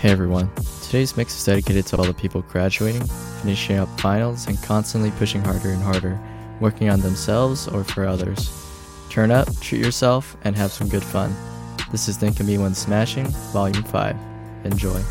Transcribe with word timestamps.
Hey 0.00 0.08
everyone. 0.08 0.48
Today's 0.80 1.14
mix 1.14 1.36
is 1.36 1.44
dedicated 1.44 1.84
to 1.88 1.98
all 1.98 2.04
the 2.04 2.14
people 2.14 2.40
graduating, 2.40 3.04
finishing 3.42 3.76
up 3.76 4.00
finals, 4.00 4.46
and 4.46 4.60
constantly 4.62 5.10
pushing 5.10 5.44
harder 5.44 5.72
and 5.72 5.82
harder, 5.82 6.18
working 6.58 6.88
on 6.88 7.02
themselves 7.02 7.68
or 7.68 7.84
for 7.84 8.06
others. 8.06 8.50
Turn 9.10 9.30
up, 9.30 9.46
treat 9.60 9.84
yourself, 9.84 10.38
and 10.44 10.56
have 10.56 10.72
some 10.72 10.88
good 10.88 11.04
fun. 11.04 11.36
This 11.92 12.08
is 12.08 12.16
Think 12.16 12.40
of 12.40 12.46
Me 12.46 12.56
When 12.56 12.74
Smashing, 12.74 13.26
Volume 13.52 13.84
5. 13.84 14.16
Enjoy. 14.64 15.02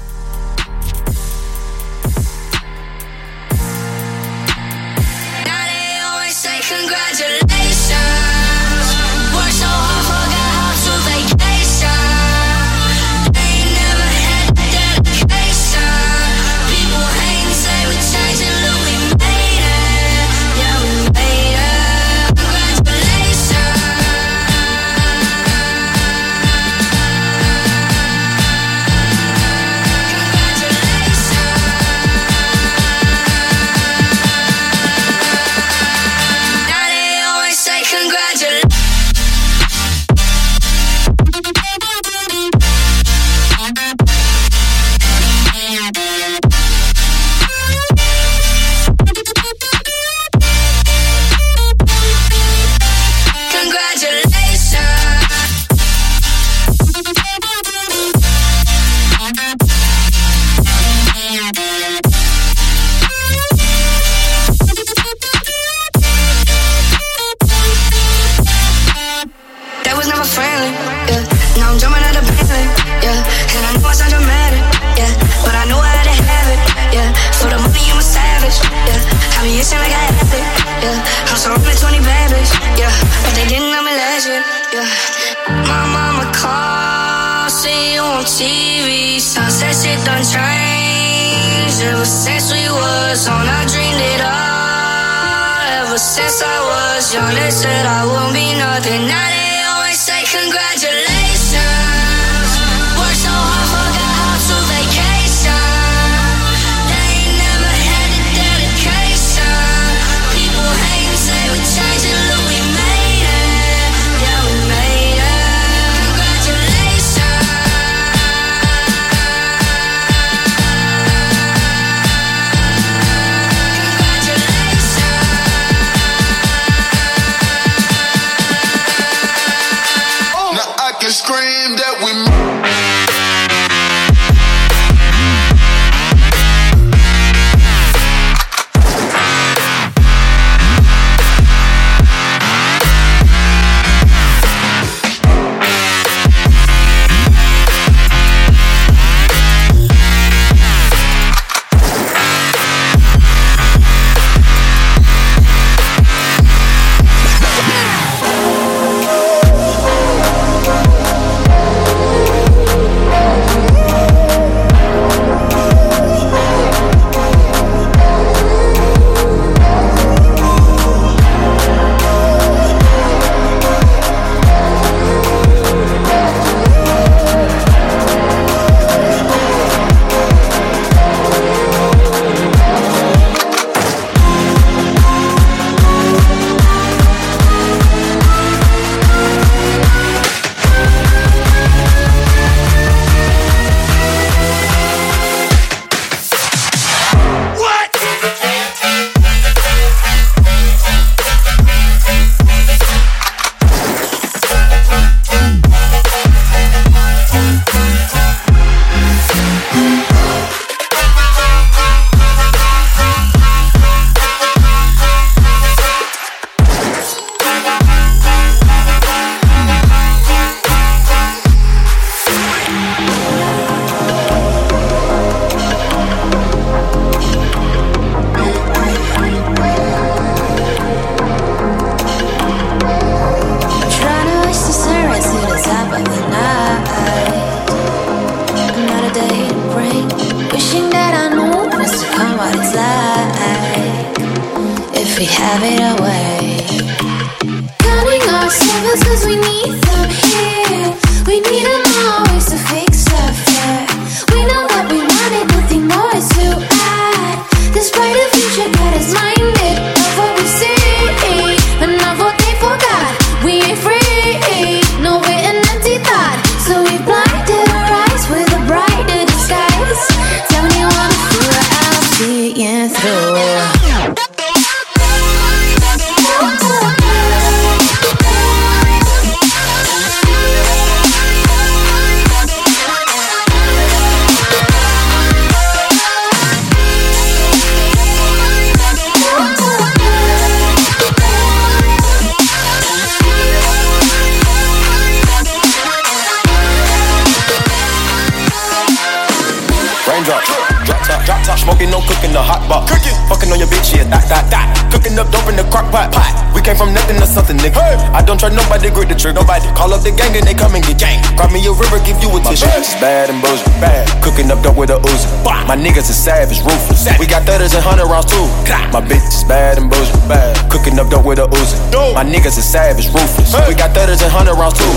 Up 309.99 310.05
the 310.05 310.11
gang 310.11 310.35
and 310.35 310.47
they 310.47 310.53
come 310.53 310.75
and 310.75 310.83
get 310.83 310.97
gang. 310.97 311.19
Grab 311.35 311.51
me 311.51 311.59
a 311.67 311.71
river, 311.71 311.99
give 312.05 312.21
you 312.23 312.29
a 312.31 312.39
tissue. 312.41 312.65
Is 312.79 312.95
bad 313.03 313.29
and 313.29 313.41
bullshit. 313.41 313.67
Bad. 313.83 314.07
Cooking 314.23 314.49
up 314.51 314.63
dope 314.63 314.77
with 314.77 314.89
a 314.89 314.99
Uzi. 314.99 315.48
My 315.69 315.77
niggas 315.77 316.10
is 316.10 316.18
savage, 316.18 316.66
ruthless. 316.66 317.06
We 317.19 317.27
got 317.27 317.45
thudders 317.45 317.75
and 317.75 317.83
hundred 317.86 318.10
rounds 318.10 318.25
too. 318.25 318.42
My 318.89 319.06
bitch 319.06 319.21
is 319.30 319.44
bad 319.44 319.77
and 319.77 319.86
bullshit. 319.86 320.18
Bad. 320.25 320.57
Cooking 320.71 320.98
up 320.98 321.12
dope 321.12 321.24
with 321.24 321.38
a 321.38 321.45
Uzi. 321.45 321.77
My 322.16 322.25
niggas 322.25 322.57
is 322.57 322.66
savage, 322.66 323.06
ruthless. 323.13 323.54
We 323.69 323.75
got 323.75 323.94
thudders 323.94 324.24
and 324.24 324.33
hundred 324.33 324.57
rounds 324.57 324.81
too. 324.81 324.89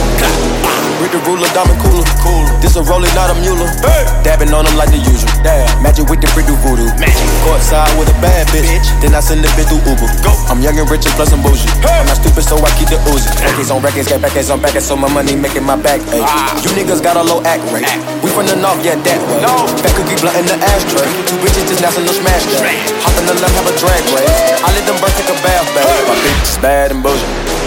With 1.02 1.10
the 1.10 1.20
ruler, 1.26 1.50
diamond 1.50 1.82
cooler. 1.82 2.06
Cool. 2.22 2.46
This 2.62 2.78
a 2.78 2.82
rolling, 2.86 3.10
not 3.18 3.26
a 3.26 3.36
mule. 3.42 3.58
Hey. 3.82 4.06
Dabbing 4.22 4.54
on 4.54 4.62
them 4.62 4.78
like 4.78 4.94
the 4.94 5.02
usual. 5.02 5.26
Damn. 5.42 5.66
Magic 5.82 6.06
with 6.06 6.22
the 6.22 6.30
brick 6.30 6.46
do 6.46 6.54
voodoo. 6.62 6.86
Magic. 6.94 7.18
Courtside 7.42 7.90
with 7.98 8.06
a 8.06 8.16
bad 8.22 8.46
bitch. 8.54 8.62
bitch. 8.62 8.86
Then 9.02 9.10
I 9.10 9.18
send 9.18 9.42
the 9.42 9.50
bitch 9.58 9.66
through 9.66 9.82
Uber. 9.82 10.06
Go. 10.22 10.30
I'm 10.46 10.62
young 10.62 10.78
and 10.78 10.86
rich 10.86 11.02
and 11.02 11.14
plus 11.18 11.34
I'm 11.34 11.42
bougie. 11.42 11.66
Hey. 11.82 11.98
I'm 12.00 12.06
not 12.06 12.22
stupid, 12.22 12.46
so 12.46 12.54
I 12.54 12.70
keep 12.78 12.86
the 12.86 13.02
Uzi. 13.10 13.34
Records 13.42 13.74
on 13.74 13.82
records, 13.82 14.06
get 14.06 14.22
back 14.22 14.38
on 14.38 14.62
back, 14.62 14.78
so 14.78 14.94
my 14.94 15.10
money 15.10 15.34
making 15.34 15.66
my 15.66 15.74
back 15.74 15.98
ache. 16.14 16.22
Ah. 16.22 16.54
You 16.62 16.70
niggas 16.78 17.02
got 17.02 17.18
a 17.18 17.24
low 17.26 17.42
act 17.42 17.66
rate. 17.74 17.82
We 18.22 18.30
from 18.30 18.46
the 18.46 18.54
north, 18.54 18.78
yeah, 18.86 18.94
that 18.94 19.18
way. 19.26 19.42
No. 19.42 19.66
Fat 19.82 19.98
cookie 19.98 20.14
blunt 20.22 20.38
in 20.38 20.46
the 20.46 20.54
ashtray. 20.70 21.08
Two 21.26 21.38
bitches 21.42 21.66
just 21.68 21.82
national 21.82 22.14
smash 22.14 22.46
that. 22.54 22.62
Hop 23.02 23.14
in 23.18 23.26
the 23.26 23.34
left, 23.40 23.54
have 23.58 23.68
a 23.68 23.74
drag 23.78 24.02
race. 24.14 24.62
I 24.62 24.68
let 24.74 24.84
them 24.86 24.98
birds 25.02 25.16
take 25.18 25.30
a 25.30 25.38
bath, 25.42 25.66
baby. 25.74 25.88
My 26.08 26.16
bitch 26.22 26.42
is 26.42 26.58
bad 26.58 26.90
and 26.92 27.02
bullshit. 27.02 27.61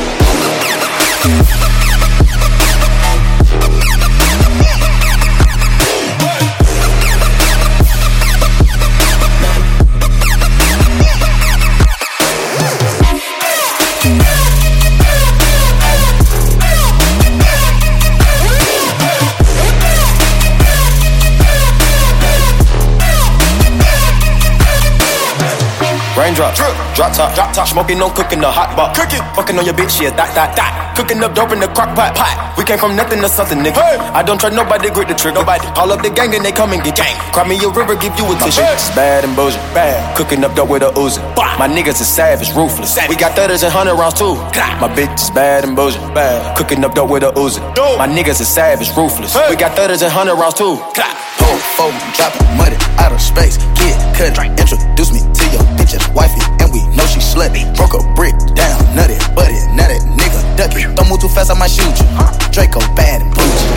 Raindrop, 26.36 26.52
drip, 26.52 26.76
drop 26.96 27.14
top, 27.16 27.34
drop 27.34 27.56
top. 27.56 27.66
Smoking, 27.66 27.98
no 27.98 28.10
cooking, 28.10 28.42
the 28.42 28.52
hot 28.52 28.76
pot. 28.76 28.92
Cooking, 28.92 29.24
fucking 29.40 29.56
on 29.56 29.64
your 29.64 29.74
bitch, 29.74 30.04
yeah, 30.04 30.12
that, 30.20 30.36
that, 30.36 30.52
that. 30.60 30.92
Cooking 30.92 31.24
up 31.24 31.32
dope 31.32 31.56
in 31.56 31.64
the 31.64 31.68
crock 31.72 31.96
pot. 31.96 32.12
pot. 32.12 32.36
We 32.60 32.68
came 32.68 32.76
from 32.76 33.00
nothing 33.00 33.24
to 33.24 33.30
something, 33.32 33.60
nigga. 33.60 33.80
Hey. 33.80 33.96
I 34.12 34.20
don't 34.20 34.36
try 34.36 34.52
nobody, 34.52 34.92
grip 34.92 35.08
the 35.08 35.16
trick, 35.16 35.32
nobody. 35.32 35.64
Call 35.72 35.96
up 35.96 36.04
the 36.04 36.12
gang 36.12 36.36
and 36.36 36.44
they 36.44 36.52
come 36.52 36.76
and 36.76 36.84
get 36.84 37.00
gang. 37.00 37.16
Cry 37.32 37.48
me 37.48 37.56
a 37.64 37.72
river, 37.72 37.96
give 37.96 38.12
you 38.20 38.28
a 38.28 38.36
tissue. 38.36 38.68
It's 38.68 38.92
bad 38.92 39.24
and 39.24 39.32
bullshit, 39.32 39.64
bad. 39.72 39.96
Cooking 40.20 40.44
up 40.44 40.60
dope 40.60 40.68
with 40.68 40.84
a 40.84 40.92
Uzi. 41.00 41.24
My 41.56 41.72
niggas 41.72 42.04
is 42.04 42.08
savage, 42.12 42.52
ruthless. 42.52 43.00
We 43.08 43.16
got 43.16 43.32
thudders 43.32 43.64
and 43.64 43.72
hundred 43.72 43.96
rounds 43.96 44.20
too. 44.20 44.36
My 44.84 44.92
bitch 44.92 45.16
is 45.16 45.32
bad 45.32 45.64
and 45.64 45.72
bullshit, 45.72 46.04
bad. 46.12 46.58
Cooking 46.58 46.84
up 46.84 46.96
dope 46.96 47.12
with 47.12 47.24
a 47.24 47.32
Uzi. 47.40 47.64
My 47.96 48.12
niggas 48.12 48.44
is 48.44 48.52
savage, 48.52 48.92
ruthless. 48.92 49.40
We 49.48 49.56
got 49.56 49.72
thudders 49.80 50.04
and 50.04 50.12
hundred 50.12 50.36
rounds 50.36 50.60
too. 50.60 50.76
Pull, 51.40 51.58
fold, 51.80 51.96
dropping 52.20 52.44
money 52.60 52.76
out 53.00 53.16
of 53.16 53.22
space. 53.22 53.56
Kid, 53.80 53.96
cut, 54.12 54.36
introduce 54.60 55.16
me 55.16 55.25
bitch's 55.86 56.10
wifey, 56.18 56.42
and 56.58 56.74
we 56.74 56.82
know 56.98 57.06
she 57.06 57.22
slutty. 57.22 57.62
Broke 57.78 57.94
a 57.94 58.02
brick 58.18 58.34
down, 58.58 58.82
nutty, 58.98 59.22
buddy, 59.38 59.62
now 59.78 59.86
that 59.86 60.02
nigga 60.18 60.42
ducky. 60.58 60.90
Don't 60.98 61.08
move 61.08 61.22
too 61.22 61.30
fast, 61.30 61.54
I 61.54 61.56
might 61.56 61.70
shoot 61.70 61.94
you. 62.02 62.08
Draco 62.50 62.82
bad 62.98 63.22
and 63.22 63.30
bougie. 63.30 63.70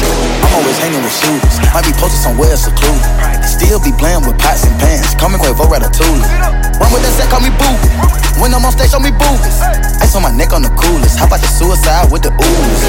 I'm 0.49 0.57
always 0.57 0.79
hanging 0.81 1.05
with 1.05 1.13
shooters, 1.13 1.61
might 1.77 1.85
be 1.85 1.93
posted 2.01 2.25
somewhere 2.25 2.57
secluded. 2.57 3.05
Still 3.45 3.79
be 3.85 3.93
playing 4.01 4.25
with 4.25 4.41
pots 4.41 4.65
and 4.65 4.73
pans, 4.81 5.13
call 5.21 5.29
me 5.29 5.37
Quavo 5.37 5.69
Ratatouille. 5.69 6.25
Run 6.81 6.89
with 6.89 7.05
that 7.05 7.13
set, 7.21 7.29
call 7.29 7.45
me 7.45 7.53
Boo. 7.61 7.77
When 8.41 8.55
I'm 8.55 8.65
on 8.65 8.73
stage, 8.73 8.95
show 8.95 9.03
me 9.03 9.11
boobies. 9.11 9.59
On 10.19 10.27
my 10.27 10.35
neck 10.35 10.51
on 10.51 10.67
the 10.67 10.75
coolest. 10.75 11.15
How 11.15 11.31
about 11.31 11.39
the 11.39 11.47
suicide 11.47 12.11
with 12.11 12.27
the 12.27 12.35
ooze? 12.35 12.83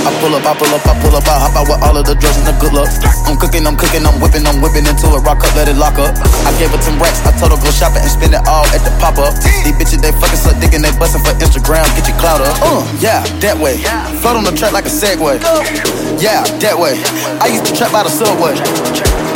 I 0.00 0.08
pull 0.16 0.32
up, 0.32 0.48
I 0.48 0.56
pull 0.56 0.72
up, 0.72 0.80
I 0.88 0.96
pull 1.04 1.12
up, 1.12 1.28
I 1.28 1.36
hop 1.36 1.52
out 1.52 1.68
with 1.68 1.76
all 1.84 1.92
of 1.92 2.08
the 2.08 2.16
drugs 2.16 2.40
and 2.40 2.48
the 2.48 2.56
good 2.56 2.72
luck. 2.72 2.88
I'm 3.28 3.36
cooking, 3.36 3.68
I'm 3.68 3.76
cooking, 3.76 4.00
I'm 4.08 4.16
whipping, 4.16 4.48
I'm 4.48 4.64
whipping 4.64 4.88
into 4.88 5.12
a 5.12 5.20
rock 5.20 5.44
up, 5.44 5.52
let 5.52 5.68
it 5.68 5.76
lock 5.76 6.00
up. 6.00 6.16
I 6.48 6.56
gave 6.56 6.72
her 6.72 6.80
10 6.80 6.96
racks, 6.96 7.20
I 7.28 7.36
told 7.36 7.52
her 7.52 7.60
go 7.60 7.68
shopping 7.68 8.00
and 8.00 8.08
spend 8.08 8.32
it 8.32 8.40
all 8.48 8.64
at 8.72 8.80
the 8.80 8.88
pop 8.96 9.20
up. 9.20 9.36
These 9.44 9.76
bitches, 9.76 10.00
they 10.00 10.08
fucking 10.08 10.40
suck 10.40 10.56
digging, 10.56 10.80
they 10.80 10.88
bustin' 10.96 11.20
for 11.20 11.36
Instagram, 11.36 11.84
get 12.00 12.08
your 12.08 12.16
clout 12.16 12.40
up. 12.40 12.56
Uh, 12.64 12.80
yeah, 12.96 13.20
that 13.44 13.60
way. 13.60 13.76
Float 14.24 14.40
on 14.40 14.48
the 14.48 14.56
track 14.56 14.72
like 14.72 14.88
a 14.88 14.94
Segway. 14.94 15.36
Yeah, 16.16 16.48
that 16.64 16.80
way. 16.80 16.96
I 17.44 17.52
used 17.52 17.68
to 17.68 17.76
trap 17.76 17.92
by 17.92 18.08
the 18.08 18.12
subway. 18.12 18.56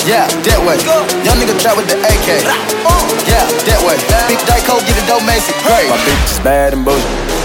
Yeah, 0.05 0.29
that 0.29 0.61
way. 0.69 0.77
Young 1.25 1.41
nigga 1.41 1.57
trap 1.61 1.77
with 1.77 1.89
the 1.89 1.97
AK. 1.97 2.29
Yeah, 3.25 3.41
that 3.65 3.81
way. 3.89 3.97
Big 4.29 4.39
Dyko, 4.45 4.77
get 4.85 5.01
it 5.01 5.07
dope, 5.09 5.25
Macy. 5.25 5.53
Great. 5.65 5.89
My 5.89 5.97
bitch 6.05 6.33
is 6.33 6.41
bad 6.41 6.75
and 6.75 6.85
bullshit. 6.85 7.44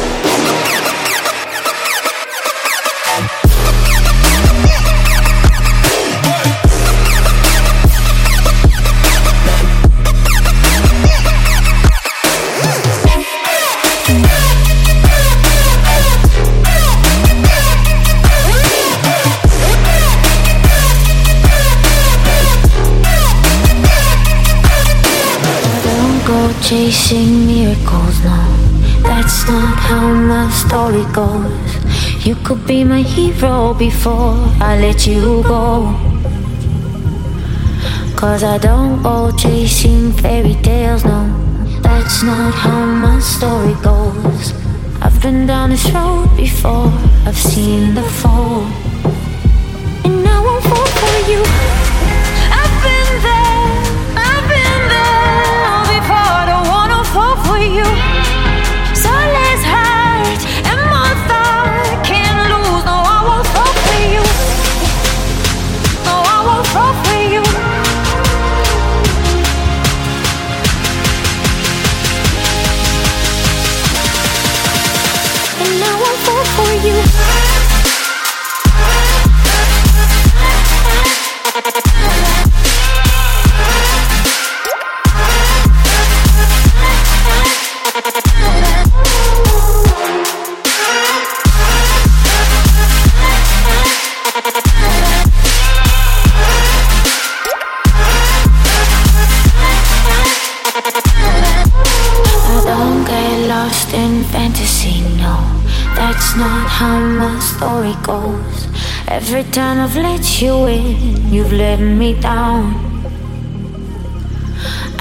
Chasing 26.69 27.48
miracles, 27.48 28.24
no. 28.24 28.38
That's 29.01 29.48
not 29.50 29.75
how 29.89 30.13
my 30.13 30.48
story 30.51 31.04
goes. 31.13 31.69
You 32.24 32.36
could 32.45 32.68
be 32.68 32.83
my 32.83 33.01
hero 33.01 33.74
before 33.74 34.36
I 34.62 34.77
let 34.80 35.07
you 35.07 35.42
go. 35.42 35.95
Cause 38.16 38.44
I 38.44 38.60
don't 38.60 39.01
go 39.01 39.32
chasing 39.36 40.12
fairy 40.12 40.53
tales, 40.62 41.03
no. 41.03 41.22
That's 41.82 42.22
not 42.22 42.53
how 42.53 42.86
my 42.86 43.17
story 43.20 43.74
goes. 43.82 44.53
I've 45.01 45.20
been 45.24 45.48
down 45.48 45.72
this 45.72 45.89
road 45.89 46.29
before, 46.38 46.94
I've 47.25 47.36
seen 47.51 47.96
the 47.96 48.03
fall. 48.03 48.62
And 50.05 50.24
now 50.24 50.44
I 50.46 50.60
won't 50.70 50.89
for 51.00 51.32
you. 51.32 51.59
You. 57.76 58.09
Story 107.60 107.94
goes. 108.04 108.68
Every 109.10 109.44
time 109.51 109.82
I've 109.82 109.98
let 109.98 110.42
you 110.42 110.56
in, 110.68 111.30
you've 111.34 111.51
let 111.51 111.80
me 111.82 112.13
down. 112.13 112.63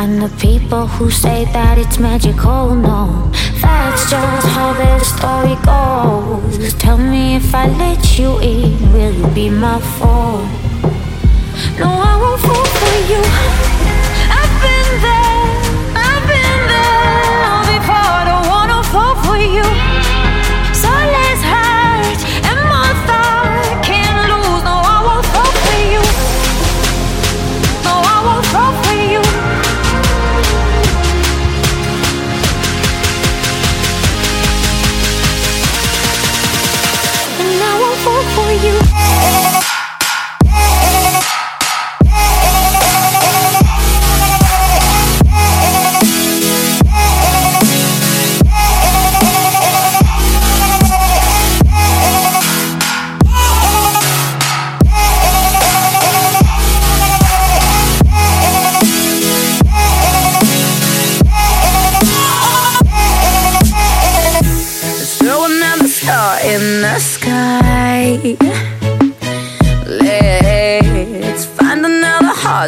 And 0.00 0.21
the 0.21 0.33
people 0.41 0.88
who 0.88 1.09
say 1.09 1.45
that 1.53 1.79
it's 1.79 1.99
magical, 2.00 2.75
no. 2.75 3.31
That's 3.62 4.11
just 4.11 4.47
how 4.57 4.73
the 4.73 4.99
story 5.15 5.57
goes. 5.71 6.75
Tell 6.83 6.99
me 6.99 7.37
if 7.37 7.55
I 7.55 7.67
let 7.85 8.19
you 8.19 8.31
in, 8.41 8.93
will 8.93 9.15
you 9.21 9.29
be 9.38 9.50
my 9.50 9.79
foe? 9.97 10.43
No, 11.79 11.88
I 12.11 12.15
won't 12.23 12.41
fall 12.47 12.69
for 12.81 12.97
you. 13.11 13.23
I've 14.41 14.55
been 14.67 14.91
there, 15.07 15.43
I've 16.09 16.25
been 16.33 16.61
there 16.75 17.59
before. 17.73 18.19
Don't 18.31 18.47
wanna 18.55 18.83
fall 18.93 19.15
for 19.25 19.38
you. 19.57 19.88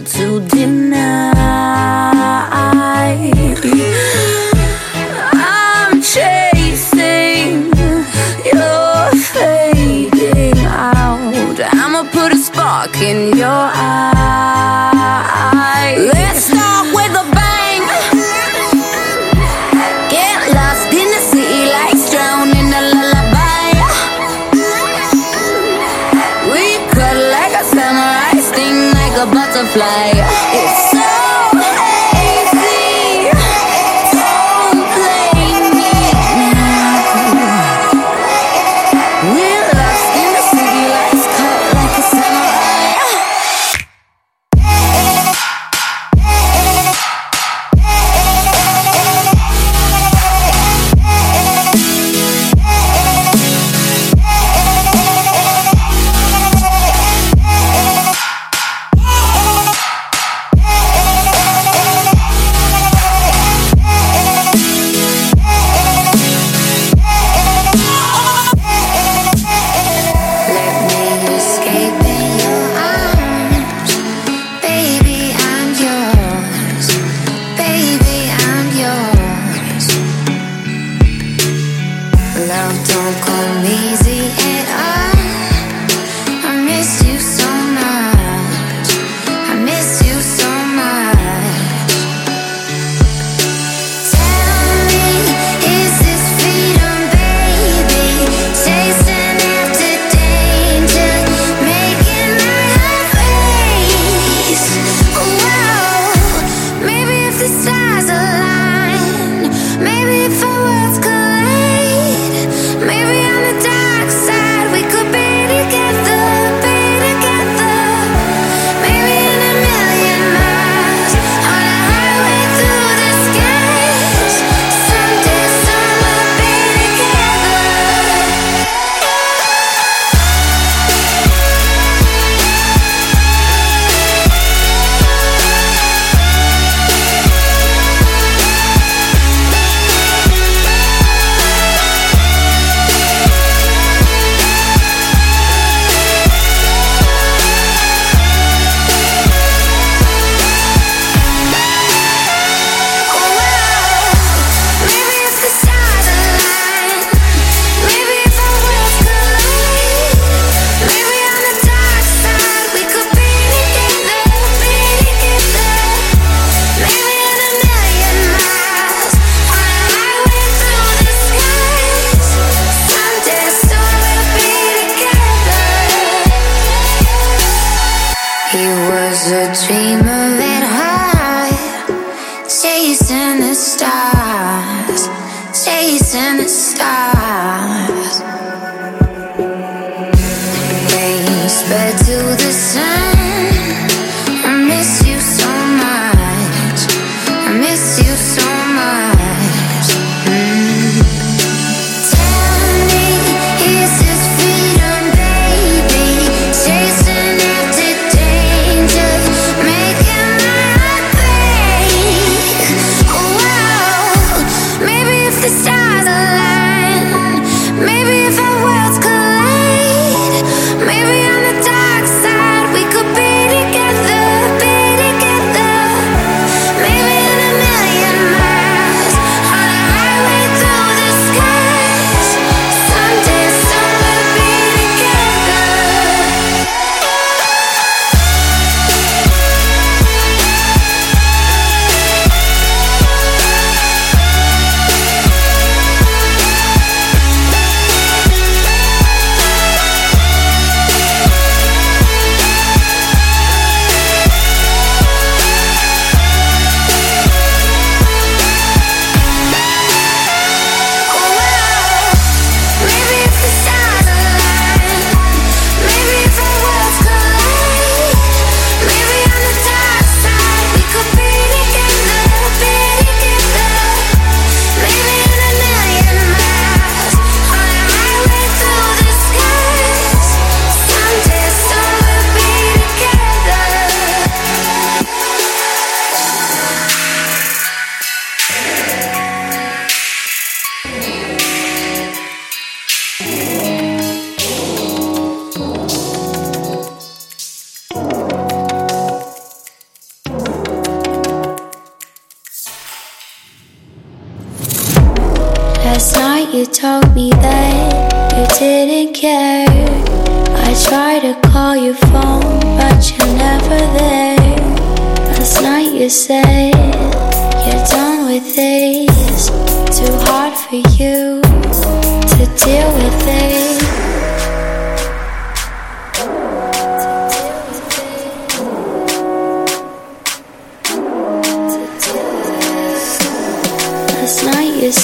Hard 0.00 0.07
to 0.07 0.49
deny. 0.49 0.59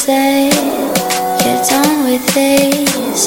said 0.07 0.53
you're 1.43 1.65
done 1.65 2.05
with 2.05 2.25
this. 2.33 3.27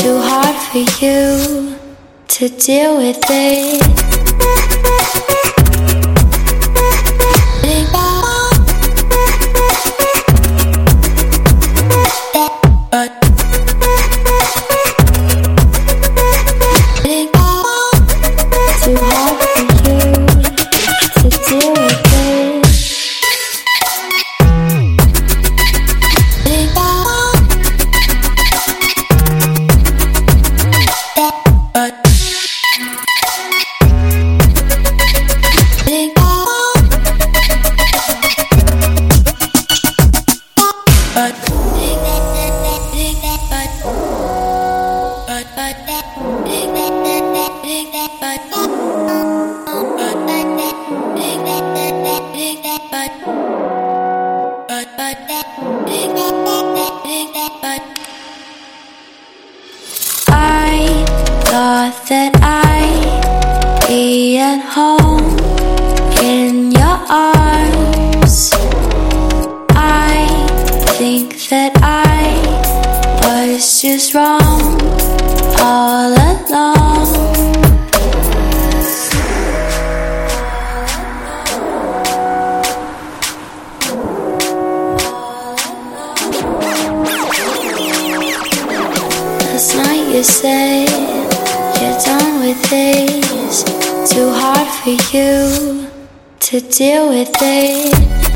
Too 0.00 0.16
hard 0.20 0.54
for 0.70 0.78
you 1.04 1.76
to 2.28 2.48
deal 2.48 2.98
with 2.98 3.18
it. 3.28 4.19
that 71.50 71.72
I 71.82 72.30
was 73.24 73.82
just 73.82 74.14
wrong 74.14 74.80
all 75.58 76.12
along. 76.12 77.10
Last 89.42 89.76
night 89.76 90.14
you 90.14 90.22
said 90.22 90.88
you're 91.80 91.98
done 91.98 92.40
with 92.44 92.62
this, 92.70 93.64
too 94.08 94.30
hard 94.30 94.68
for 94.68 94.96
you 95.12 95.90
to 96.38 96.60
deal 96.60 97.08
with 97.08 97.32
it. 97.40 98.29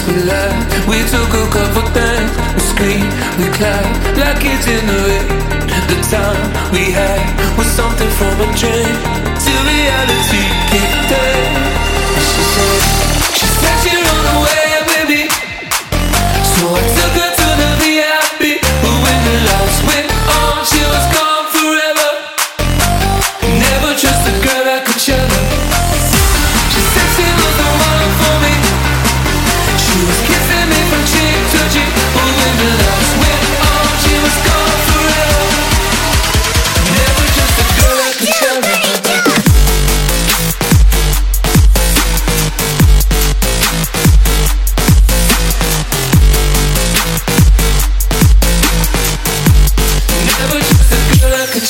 We 0.00 0.14
laugh, 0.24 0.88
we 0.88 0.98
took 1.12 1.32
a 1.36 1.41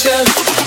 Revolution. 0.05 0.62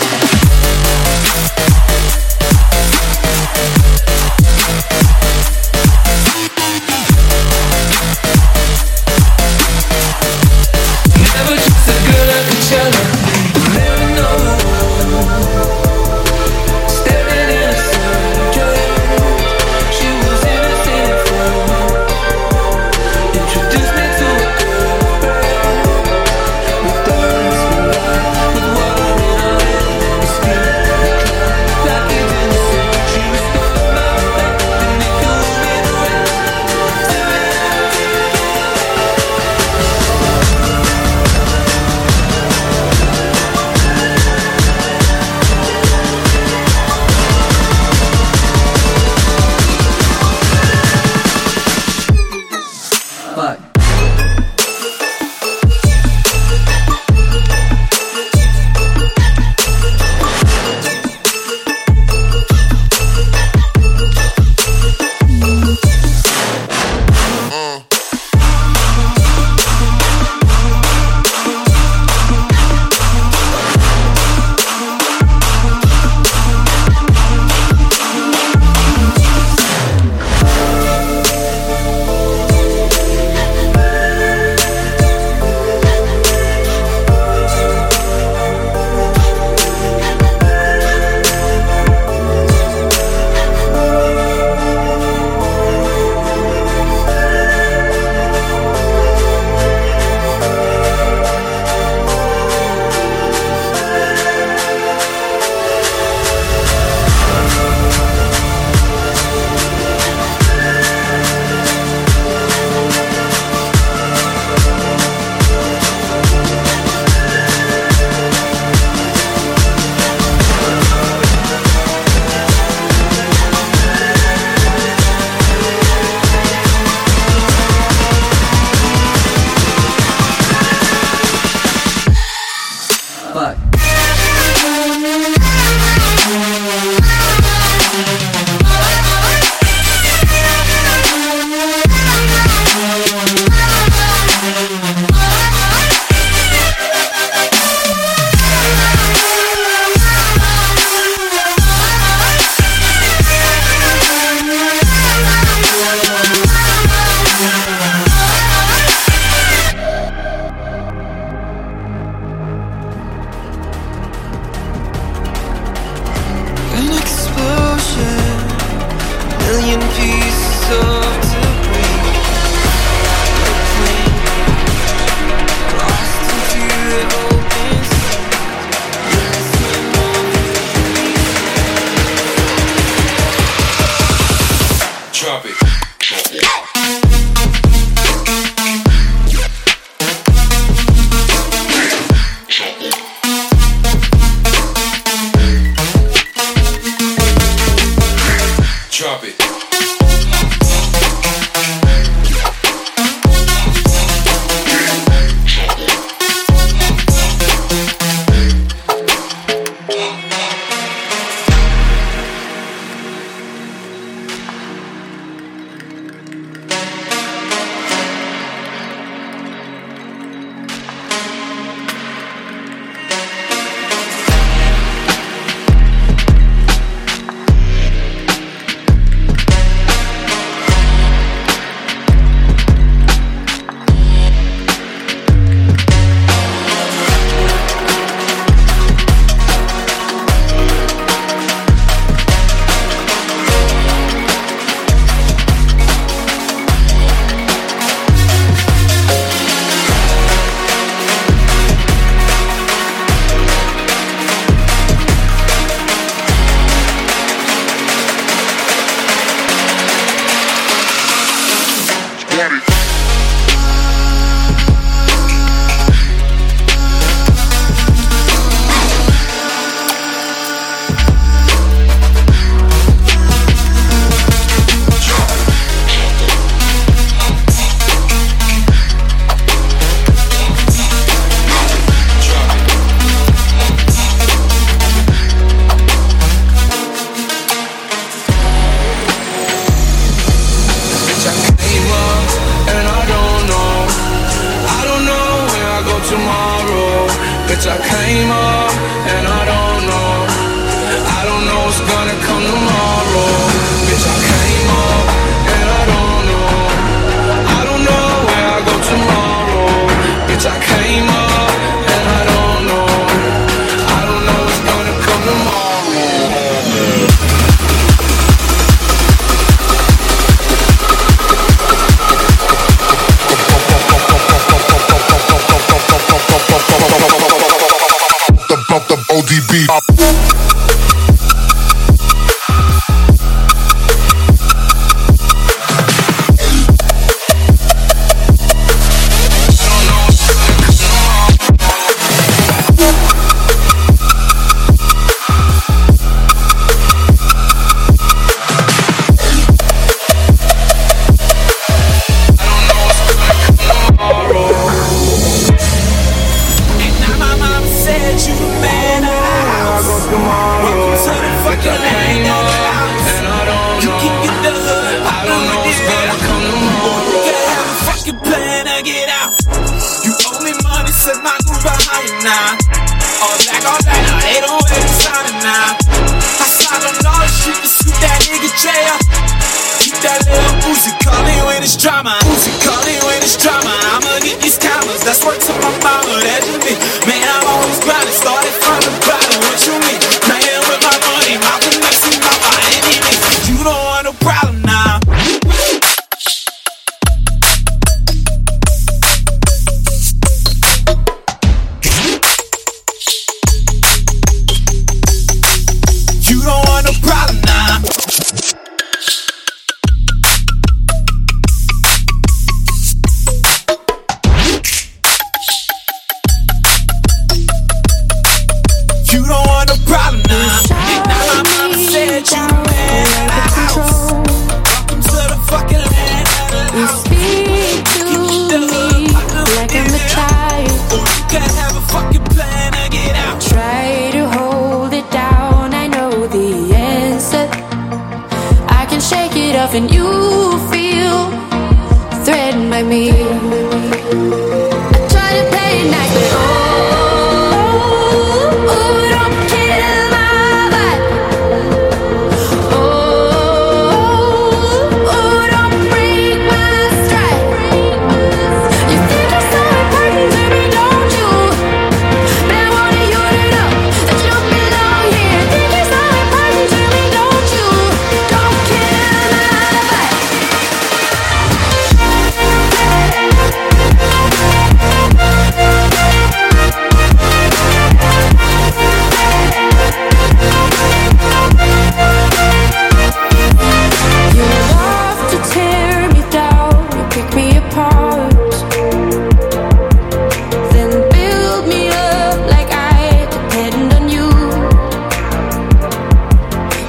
and 439.76 439.94
you. 439.94 440.35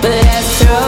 Let's 0.08 0.64
go. 0.64 0.85